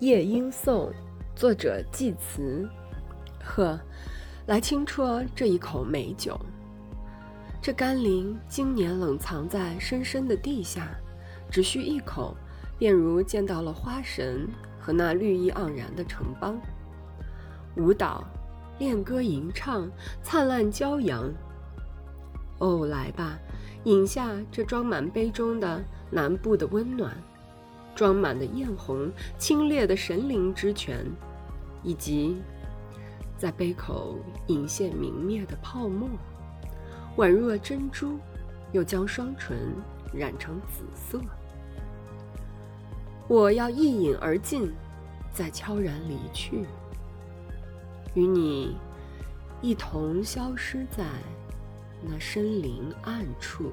[0.00, 0.90] 夜莺颂》，
[1.34, 2.68] 作者季慈。
[3.42, 3.80] 呵，
[4.46, 6.38] 来轻啜这一口美酒。
[7.62, 10.88] 这甘霖今年冷藏在深深的地下，
[11.50, 12.36] 只需一口，
[12.78, 14.46] 便如见到了花神
[14.78, 16.60] 和那绿意盎然的城邦。
[17.78, 18.22] 舞蹈、
[18.78, 19.90] 恋歌、吟唱、
[20.22, 21.32] 灿烂骄阳。
[22.58, 23.38] 哦，来吧，
[23.84, 27.16] 饮下这装满杯中的南部的温暖。
[27.96, 31.04] 装满的艳红，清冽的神灵之泉，
[31.82, 32.36] 以及
[33.38, 36.06] 在杯口隐现明灭的泡沫，
[37.16, 38.18] 宛若珍珠，
[38.72, 39.56] 又将双唇
[40.12, 41.18] 染成紫色。
[43.26, 44.70] 我要一饮而尽，
[45.32, 46.66] 再悄然离去，
[48.12, 48.76] 与你
[49.62, 51.04] 一同消失在
[52.02, 53.72] 那深林暗处。